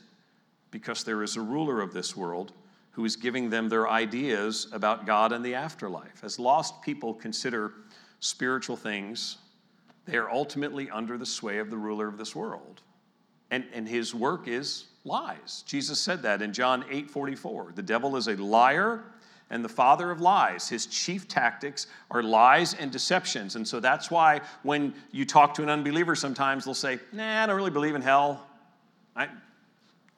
[0.74, 2.50] because there is a ruler of this world
[2.90, 6.24] who is giving them their ideas about God and the afterlife.
[6.24, 7.74] As lost people consider
[8.18, 9.38] spiritual things,
[10.04, 12.82] they are ultimately under the sway of the ruler of this world.
[13.52, 15.62] And, and his work is lies.
[15.64, 17.70] Jesus said that in John 8 44.
[17.76, 19.04] The devil is a liar
[19.50, 20.68] and the father of lies.
[20.68, 23.54] His chief tactics are lies and deceptions.
[23.54, 27.46] And so that's why when you talk to an unbeliever, sometimes they'll say, Nah, I
[27.46, 28.44] don't really believe in hell.
[29.14, 29.28] I,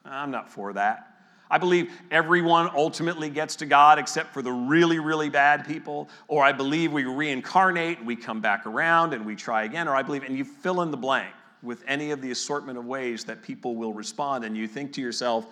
[0.09, 1.13] I'm not for that.
[1.51, 6.09] I believe everyone ultimately gets to God except for the really, really bad people.
[6.29, 9.87] Or I believe we reincarnate, we come back around and we try again.
[9.87, 12.85] Or I believe, and you fill in the blank with any of the assortment of
[12.85, 14.45] ways that people will respond.
[14.45, 15.47] And you think to yourself,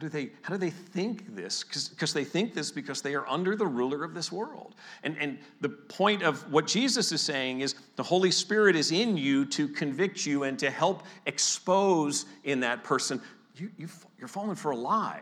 [0.00, 1.62] how do they, how do they think this?
[1.62, 4.74] Because they think this because they are under the ruler of this world.
[5.02, 9.18] And, and the point of what Jesus is saying is the Holy Spirit is in
[9.18, 13.20] you to convict you and to help expose in that person.
[13.56, 15.20] You, you, you're falling for a lie.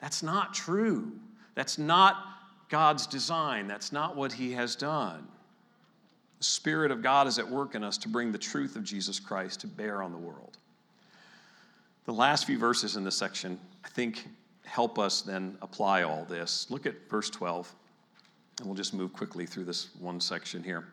[0.00, 1.12] That's not true.
[1.54, 2.16] That's not
[2.70, 3.68] God's design.
[3.68, 5.28] That's not what He has done.
[6.38, 9.20] The Spirit of God is at work in us to bring the truth of Jesus
[9.20, 10.58] Christ to bear on the world.
[12.08, 14.26] The last few verses in this section, I think,
[14.64, 16.70] help us then apply all this.
[16.70, 17.70] Look at verse 12,
[18.58, 20.88] and we'll just move quickly through this one section here.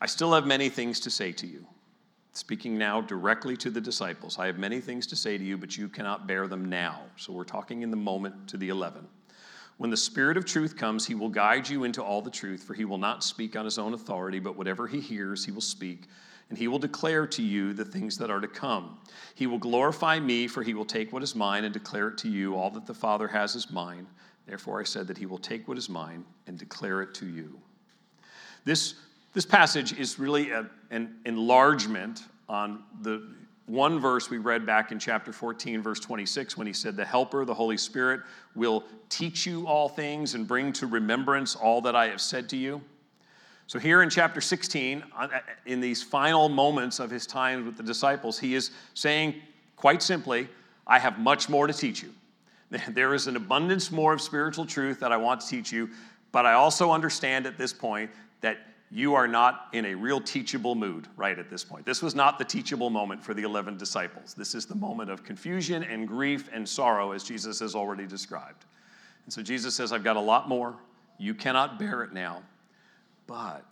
[0.00, 1.66] I still have many things to say to you.
[2.34, 5.76] Speaking now directly to the disciples, I have many things to say to you, but
[5.76, 7.00] you cannot bear them now.
[7.16, 9.08] So we're talking in the moment to the 11.
[9.78, 12.74] When the Spirit of truth comes, he will guide you into all the truth, for
[12.74, 16.04] he will not speak on his own authority, but whatever he hears, he will speak,
[16.50, 18.98] and he will declare to you the things that are to come.
[19.36, 22.28] He will glorify me, for he will take what is mine and declare it to
[22.28, 22.56] you.
[22.56, 24.06] All that the Father has is mine.
[24.46, 27.58] Therefore, I said that he will take what is mine and declare it to you.
[28.64, 28.94] This,
[29.32, 33.22] this passage is really a, an enlargement on the
[33.66, 37.44] one verse we read back in chapter 14, verse 26, when he said, The Helper,
[37.44, 38.22] the Holy Spirit,
[38.56, 42.56] will teach you all things and bring to remembrance all that I have said to
[42.56, 42.82] you.
[43.70, 45.28] So, here in chapter 16, uh,
[45.64, 49.36] in these final moments of his time with the disciples, he is saying
[49.76, 50.48] quite simply,
[50.88, 52.12] I have much more to teach you.
[52.88, 55.88] There is an abundance more of spiritual truth that I want to teach you,
[56.32, 58.10] but I also understand at this point
[58.40, 58.58] that
[58.90, 61.86] you are not in a real teachable mood right at this point.
[61.86, 64.34] This was not the teachable moment for the 11 disciples.
[64.34, 68.64] This is the moment of confusion and grief and sorrow, as Jesus has already described.
[69.26, 70.74] And so Jesus says, I've got a lot more.
[71.18, 72.42] You cannot bear it now.
[73.30, 73.64] But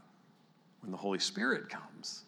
[0.82, 2.24] when the Holy Spirit comes,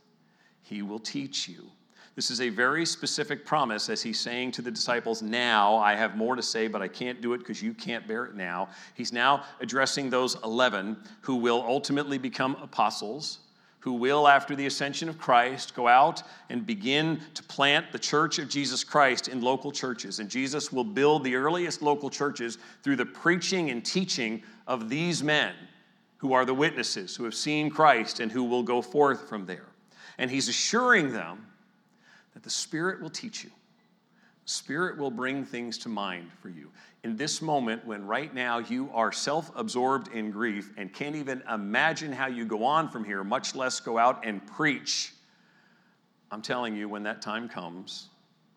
[0.62, 1.70] He will teach you
[2.16, 6.16] this is a very specific promise as he's saying to the disciples, Now I have
[6.16, 8.68] more to say, but I can't do it because you can't bear it now.
[8.94, 13.38] He's now addressing those 11 who will ultimately become apostles,
[13.78, 18.38] who will, after the ascension of Christ, go out and begin to plant the church
[18.38, 20.18] of Jesus Christ in local churches.
[20.18, 25.22] And Jesus will build the earliest local churches through the preaching and teaching of these
[25.22, 25.54] men
[26.20, 29.66] who are the witnesses, who have seen Christ, and who will go forth from there.
[30.18, 31.46] And he's assuring them
[32.34, 33.48] that the Spirit will teach you.
[34.44, 36.70] The Spirit will bring things to mind for you.
[37.04, 41.42] In this moment, when right now you are self absorbed in grief and can't even
[41.50, 45.14] imagine how you go on from here, much less go out and preach,
[46.30, 48.08] I'm telling you, when that time comes,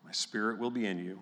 [0.04, 1.18] my Spirit will be in you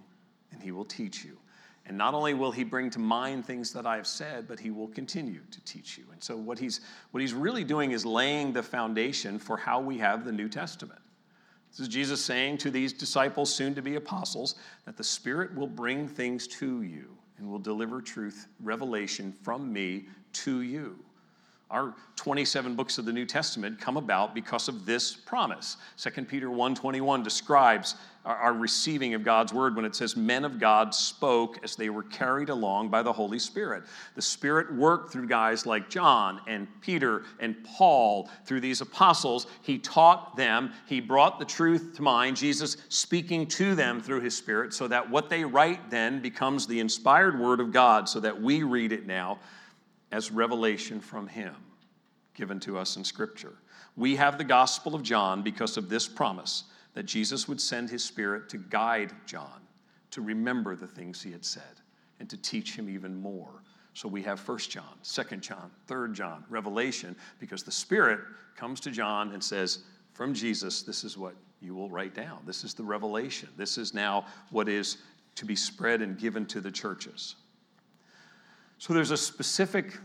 [0.51, 1.39] and He will teach you.
[1.87, 4.89] And not only will he bring to mind things that I've said, but he will
[4.89, 6.05] continue to teach you.
[6.13, 6.81] And so, what he's,
[7.11, 11.01] what he's really doing is laying the foundation for how we have the New Testament.
[11.71, 15.67] This is Jesus saying to these disciples, soon to be apostles, that the Spirit will
[15.67, 20.05] bring things to you and will deliver truth, revelation from me
[20.35, 20.99] to you.
[21.73, 25.79] Our 27 books of the New Testament come about because of this promise.
[25.97, 27.97] 2 Peter 1:21 describes
[28.27, 32.03] our receiving of God's word when it says men of God spoke as they were
[32.05, 33.85] carried along by the Holy Spirit.
[34.15, 39.47] The Spirit worked through guys like John and Peter and Paul, through these apostles.
[39.63, 44.37] He taught them, he brought the truth to mind, Jesus speaking to them through his
[44.37, 48.41] Spirit, so that what they write then becomes the inspired word of God, so that
[48.41, 49.39] we read it now
[50.13, 51.57] as revelation from Him
[52.35, 53.55] given to us in Scripture.
[53.97, 58.05] We have the Gospel of John because of this promise that Jesus would send His
[58.05, 59.61] Spirit to guide John,
[60.11, 61.81] to remember the things he had said,
[62.21, 63.63] and to teach him even more.
[63.95, 68.21] So we have 1 John, 2 John, 3 John, Revelation, because the Spirit
[68.57, 69.81] comes to John and says,
[70.13, 72.39] From Jesus, this is what you will write down.
[72.47, 73.49] This is the revelation.
[73.57, 74.99] This is now what is
[75.35, 77.37] to be spread and given to the churches.
[78.83, 79.97] So there's a specific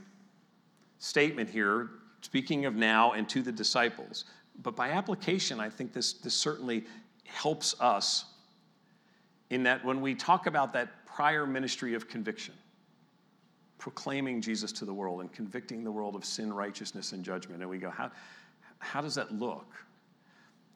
[0.99, 1.89] statement here,
[2.21, 4.25] speaking of now and to the disciples.
[4.61, 6.85] But by application, I think this, this certainly
[7.25, 8.25] helps us
[9.49, 12.53] in that when we talk about that prior ministry of conviction,
[13.79, 17.69] proclaiming Jesus to the world and convicting the world of sin, righteousness, and judgment, and
[17.71, 18.11] we go, how,
[18.77, 19.73] how does that look?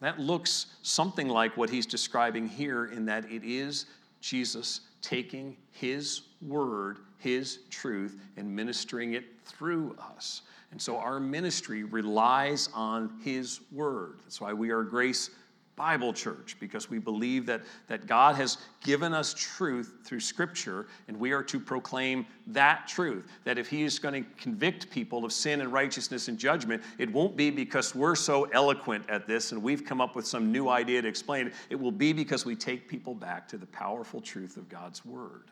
[0.00, 3.86] That looks something like what he's describing here, in that it is
[4.20, 10.42] Jesus taking his word his truth and ministering it through us.
[10.72, 14.18] And so our ministry relies on His Word.
[14.24, 15.30] That's why we are Grace
[15.76, 21.18] Bible Church, because we believe that, that God has given us truth through Scripture, and
[21.18, 23.26] we are to proclaim that truth.
[23.44, 27.10] That if He is going to convict people of sin and righteousness and judgment, it
[27.12, 30.68] won't be because we're so eloquent at this and we've come up with some new
[30.68, 31.54] idea to explain it.
[31.68, 35.50] It will be because we take people back to the powerful truth of God's Word.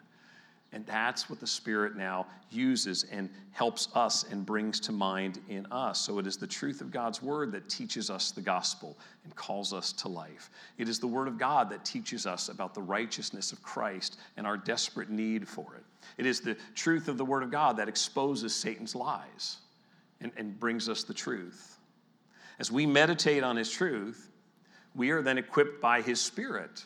[0.73, 5.66] And that's what the Spirit now uses and helps us and brings to mind in
[5.73, 5.99] us.
[5.99, 9.73] So it is the truth of God's Word that teaches us the gospel and calls
[9.73, 10.49] us to life.
[10.79, 14.47] It is the Word of God that teaches us about the righteousness of Christ and
[14.47, 15.85] our desperate need for it.
[16.18, 19.57] It is the truth of the Word of God that exposes Satan's lies
[20.21, 21.79] and, and brings us the truth.
[22.61, 24.31] As we meditate on His truth,
[24.95, 26.85] we are then equipped by His Spirit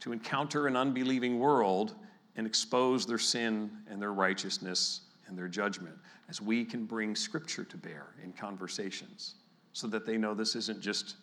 [0.00, 1.94] to encounter an unbelieving world
[2.38, 5.96] and expose their sin and their righteousness and their judgment
[6.30, 9.34] as we can bring scripture to bear in conversations
[9.72, 11.16] so that they know this isn't just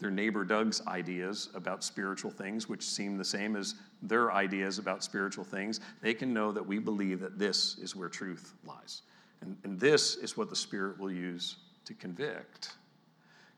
[0.00, 5.04] their neighbor Doug's ideas about spiritual things, which seem the same as their ideas about
[5.04, 9.02] spiritual things, they can know that we believe that this is where truth lies.
[9.42, 12.72] And, and this is what the Spirit will use to convict.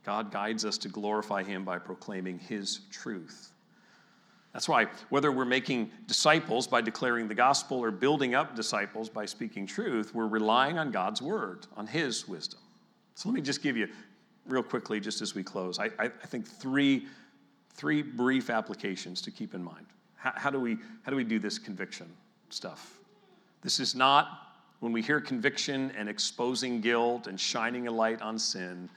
[0.04, 3.52] God guides us to glorify Him by proclaiming His truth.
[4.58, 9.24] That's why, whether we're making disciples by declaring the gospel or building up disciples by
[9.24, 12.58] speaking truth, we're relying on God's word, on His wisdom.
[13.14, 13.86] So let me just give you,
[14.48, 17.06] real quickly, just as we close, I, I, think three,
[17.74, 19.86] three brief applications to keep in mind.
[20.16, 22.08] How, how, do we, how do we do this conviction
[22.50, 22.98] stuff?
[23.62, 28.40] This is not when we hear conviction and exposing guilt and shining a light on
[28.40, 28.90] sin,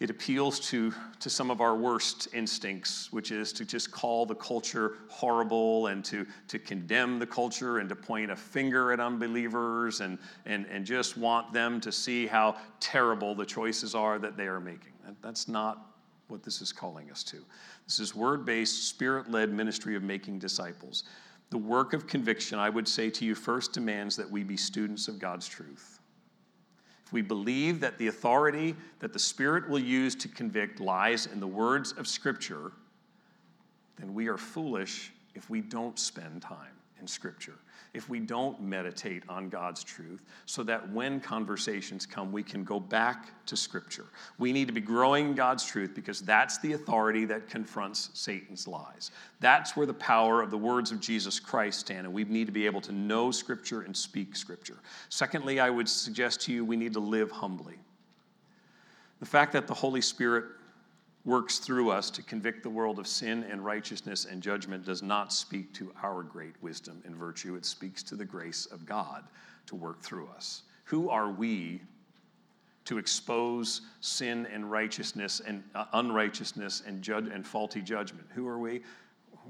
[0.00, 4.34] it appeals to, to some of our worst instincts, which is to just call the
[4.34, 10.00] culture horrible and to, to condemn the culture and to point a finger at unbelievers
[10.00, 14.46] and, and, and just want them to see how terrible the choices are that they
[14.46, 14.92] are making.
[15.22, 15.94] That's not
[16.28, 17.36] what this is calling us to.
[17.86, 21.04] This is word based, spirit led ministry of making disciples.
[21.50, 25.06] The work of conviction, I would say to you, first demands that we be students
[25.06, 26.00] of God's truth.
[27.06, 31.40] If we believe that the authority that the Spirit will use to convict lies in
[31.40, 32.72] the words of Scripture,
[33.96, 37.54] then we are foolish if we don't spend time in Scripture
[37.94, 42.80] if we don't meditate on God's truth so that when conversations come, we can go
[42.80, 44.06] back to Scripture.
[44.36, 49.12] We need to be growing God's truth because that's the authority that confronts Satan's lies.
[49.38, 52.52] That's where the power of the words of Jesus Christ stand, and we need to
[52.52, 54.78] be able to know Scripture and speak Scripture.
[55.08, 57.76] Secondly, I would suggest to you we need to live humbly.
[59.20, 60.46] The fact that the Holy Spirit
[61.24, 65.32] works through us to convict the world of sin and righteousness and judgment does not
[65.32, 67.54] speak to our great wisdom and virtue.
[67.54, 69.24] It speaks to the grace of God
[69.66, 70.62] to work through us.
[70.84, 71.80] Who are we
[72.84, 78.26] to expose sin and righteousness and uh, unrighteousness and judge and faulty judgment?
[78.34, 78.82] Who are we?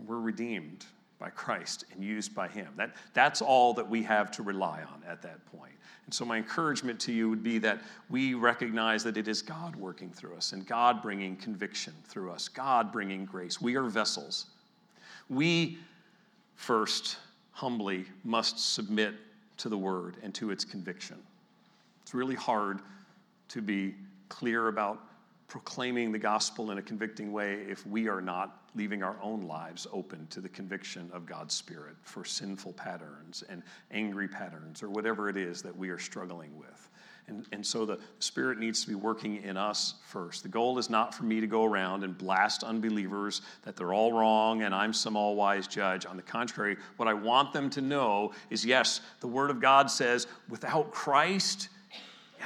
[0.06, 0.86] We're redeemed
[1.18, 2.68] by Christ and used by Him.
[2.76, 5.73] That, that's all that we have to rely on at that point.
[6.04, 7.80] And so, my encouragement to you would be that
[8.10, 12.48] we recognize that it is God working through us and God bringing conviction through us,
[12.48, 13.60] God bringing grace.
[13.60, 14.46] We are vessels.
[15.30, 15.78] We
[16.56, 17.16] first,
[17.52, 19.14] humbly, must submit
[19.56, 21.16] to the word and to its conviction.
[22.02, 22.80] It's really hard
[23.48, 23.94] to be
[24.28, 25.00] clear about
[25.54, 29.86] proclaiming the gospel in a convicting way if we are not leaving our own lives
[29.92, 35.28] open to the conviction of God's Spirit for sinful patterns and angry patterns or whatever
[35.28, 36.90] it is that we are struggling with.
[37.28, 40.42] And, and so the Spirit needs to be working in us first.
[40.42, 44.12] The goal is not for me to go around and blast unbelievers that they're all
[44.12, 46.04] wrong and I'm some all wise judge.
[46.04, 49.88] On the contrary, what I want them to know is yes, the Word of God
[49.88, 51.68] says, without Christ,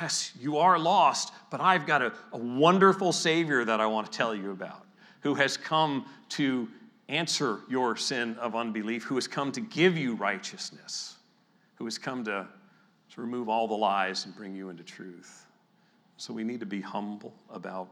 [0.01, 4.17] yes, you are lost, but I've got a, a wonderful Savior that I want to
[4.17, 4.85] tell you about
[5.21, 6.69] who has come to
[7.09, 11.17] answer your sin of unbelief, who has come to give you righteousness,
[11.77, 12.47] who has come to,
[13.13, 15.47] to remove all the lies and bring you into truth.
[16.17, 17.89] So we need to be humble about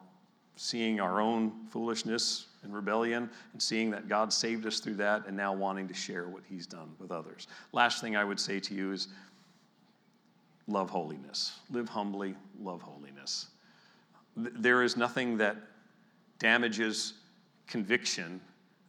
[0.57, 5.37] seeing our own foolishness and rebellion and seeing that God saved us through that and
[5.37, 7.47] now wanting to share what He's done with others.
[7.73, 9.09] Last thing I would say to you is
[10.69, 11.59] love holiness.
[11.71, 13.47] Live humbly, love holiness.
[14.37, 15.57] There is nothing that
[16.39, 17.15] damages
[17.67, 18.41] conviction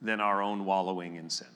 [0.01, 1.47] than our own wallowing in sin.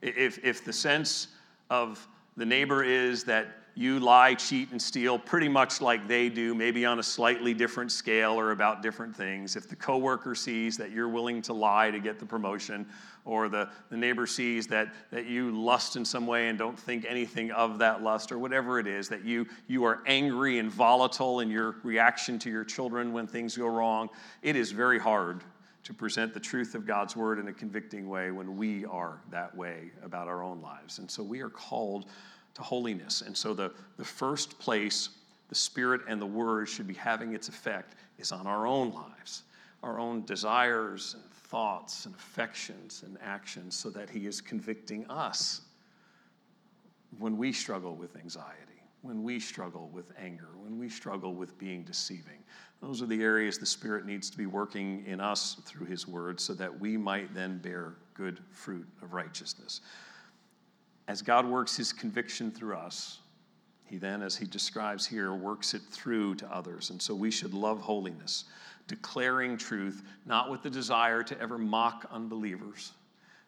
[0.00, 1.28] If, if the sense
[1.70, 2.06] of
[2.36, 3.48] the neighbor is that
[3.78, 7.92] you lie, cheat, and steal pretty much like they do, maybe on a slightly different
[7.92, 9.54] scale or about different things.
[9.54, 12.88] If the coworker sees that you're willing to lie to get the promotion,
[13.24, 17.06] or the, the neighbor sees that, that you lust in some way and don't think
[17.08, 21.38] anything of that lust, or whatever it is, that you, you are angry and volatile
[21.38, 24.08] in your reaction to your children when things go wrong,
[24.42, 25.44] it is very hard
[25.84, 29.56] to present the truth of God's word in a convicting way when we are that
[29.56, 30.98] way about our own lives.
[30.98, 32.06] And so we are called
[32.58, 33.22] to holiness.
[33.22, 35.08] And so the, the first place
[35.48, 39.44] the Spirit and the Word should be having its effect is on our own lives,
[39.82, 45.62] our own desires and thoughts and affections and actions, so that He is convicting us
[47.18, 51.82] when we struggle with anxiety, when we struggle with anger, when we struggle with being
[51.84, 52.42] deceiving.
[52.82, 56.38] Those are the areas the Spirit needs to be working in us through His Word
[56.38, 59.80] so that we might then bear good fruit of righteousness
[61.08, 63.18] as God works his conviction through us,
[63.84, 66.90] he then, as he describes here, works it through to others.
[66.90, 68.44] And so we should love holiness,
[68.86, 72.92] declaring truth, not with the desire to ever mock unbelievers,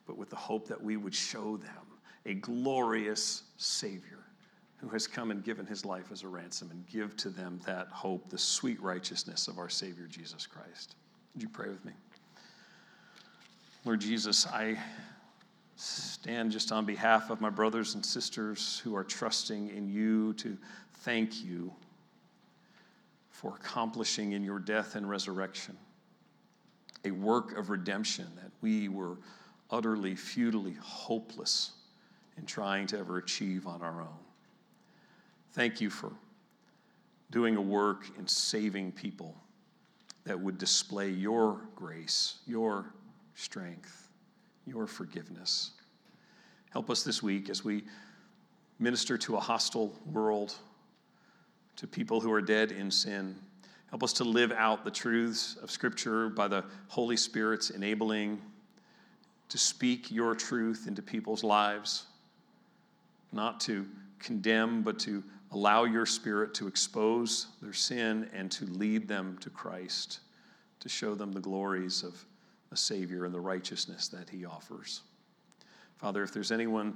[0.07, 1.87] but with the hope that we would show them
[2.25, 4.19] a glorious Savior
[4.79, 7.89] who has come and given his life as a ransom and give to them that
[7.89, 10.97] hope, the sweet righteousness of our Savior Jesus Christ.
[11.35, 11.93] Would you pray with me?
[13.85, 14.79] Lord Jesus, I
[15.81, 20.57] stand just on behalf of my brothers and sisters who are trusting in you to
[20.99, 21.72] thank you
[23.31, 25.76] for accomplishing in your death and resurrection
[27.05, 29.16] a work of redemption that we were
[29.70, 31.72] utterly, futilely hopeless
[32.37, 34.18] in trying to ever achieve on our own.
[35.53, 36.12] Thank you for
[37.31, 39.35] doing a work in saving people
[40.24, 42.93] that would display your grace, your
[43.35, 44.10] strength,
[44.67, 45.73] your forgiveness.
[46.71, 47.85] Help us this week as we
[48.79, 50.55] minister to a hostile world,
[51.77, 53.37] to people who are dead in sin.
[53.91, 58.41] Help us to live out the truths of Scripture by the Holy Spirit's enabling
[59.49, 62.07] to speak your truth into people's lives,
[63.33, 63.87] not to
[64.21, 69.51] condemn, but to allow your Spirit to expose their sin and to lead them to
[69.51, 70.21] Christ,
[70.79, 72.25] to show them the glories of
[72.73, 75.03] a Savior and the righteousness that He offers.
[75.99, 76.95] Father, if there's anyone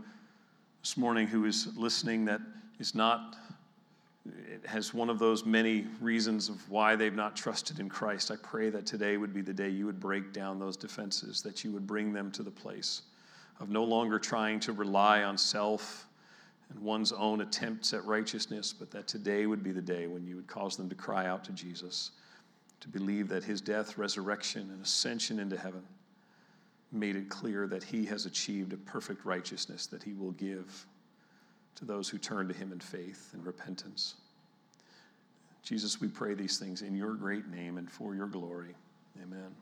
[0.83, 2.41] this morning who is listening that
[2.79, 3.37] is not
[4.64, 8.31] has one of those many reasons of why they've not trusted in Christ.
[8.31, 11.62] I pray that today would be the day you would break down those defenses, that
[11.62, 13.03] you would bring them to the place
[13.61, 16.07] of no longer trying to rely on self
[16.70, 20.37] and one's own attempts at righteousness, but that today would be the day when you
[20.37, 22.12] would cause them to cry out to Jesus,
[22.85, 25.82] to believe that his death, resurrection, and ascension into heaven
[26.93, 30.87] made it clear that he has achieved a perfect righteousness that he will give
[31.76, 34.16] to those who turn to him in faith and repentance.
[35.62, 38.74] Jesus, we pray these things in your great name and for your glory.
[39.22, 39.55] Amen.